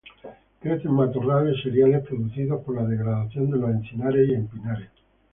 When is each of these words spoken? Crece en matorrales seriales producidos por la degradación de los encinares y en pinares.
Crece 0.59 0.87
en 0.87 0.95
matorrales 0.95 1.61
seriales 1.61 2.03
producidos 2.07 2.63
por 2.63 2.75
la 2.75 2.85
degradación 2.85 3.51
de 3.51 3.57
los 3.59 3.69
encinares 3.69 4.27
y 4.29 4.33
en 4.33 4.47
pinares. 4.47 4.89